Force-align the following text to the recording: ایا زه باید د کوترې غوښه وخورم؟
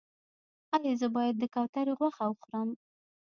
ایا 0.75 0.93
زه 1.01 1.07
باید 1.15 1.35
د 1.39 1.43
کوترې 1.53 1.93
غوښه 1.99 2.25
وخورم؟ 2.27 2.69